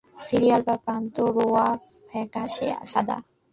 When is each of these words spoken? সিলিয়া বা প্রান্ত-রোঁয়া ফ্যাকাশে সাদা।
সিলিয়া 0.17 0.57
বা 0.65 0.75
প্রান্ত-রোঁয়া 0.85 1.67
ফ্যাকাশে 2.09 2.67
সাদা। 2.91 3.17